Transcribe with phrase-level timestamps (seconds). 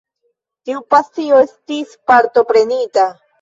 [0.69, 3.07] Tiu pasio estis partoprenita.